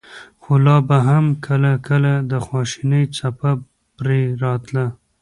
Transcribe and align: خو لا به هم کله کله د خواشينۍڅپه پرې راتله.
خو 0.41 0.53
لا 0.65 0.77
به 0.87 0.97
هم 1.07 1.25
کله 1.45 1.71
کله 1.87 2.13
د 2.31 2.33
خواشينۍڅپه 2.45 3.51
پرې 3.97 4.21
راتله. 4.43 4.85